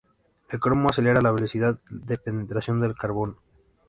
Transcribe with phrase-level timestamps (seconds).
[0.49, 3.37] El cromo acelera la velocidad de penetración del carbono.